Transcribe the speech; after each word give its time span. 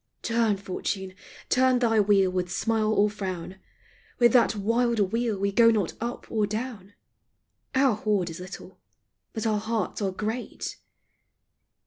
Turn, 0.23 0.57
Fortune, 0.57 1.13
turn 1.47 1.77
thy 1.77 1.99
wheel 1.99 2.31
with 2.31 2.51
smile 2.51 2.91
or 2.91 3.07
frown; 3.07 3.59
With 4.17 4.33
that 4.33 4.55
wild 4.55 5.11
wheel 5.13 5.37
we 5.37 5.51
go 5.51 5.69
not 5.69 5.93
up 6.01 6.25
or 6.31 6.47
down; 6.47 6.95
Our 7.75 7.93
hoard 7.93 8.31
is 8.31 8.39
little, 8.39 8.79
but 9.31 9.45
our 9.45 9.59
hearts 9.59 10.01
are 10.01 10.09
great. 10.11 10.77